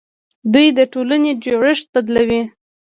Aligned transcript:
دوی 0.53 0.67
د 0.77 0.79
ټولنې 0.93 1.31
جوړښت 1.43 1.85
بدلوي. 1.93 2.41